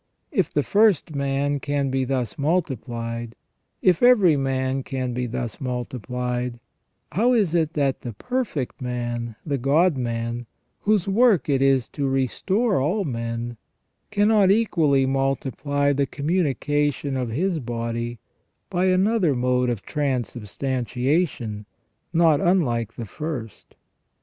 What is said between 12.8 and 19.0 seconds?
all men, cannot equally multiply the communication of His body by